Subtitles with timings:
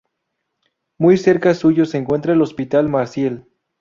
[0.97, 3.45] Muy cerca suyo se encuentra el Hospital Maciel.